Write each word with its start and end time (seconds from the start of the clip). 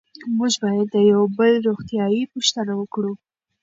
موږ 0.37 0.53
باید 0.63 0.87
د 0.93 0.97
یو 1.11 1.21
بل 1.37 1.53
روغتیایي 1.67 2.21
پوښتنه 2.33 2.71
وکړو. 2.77 3.11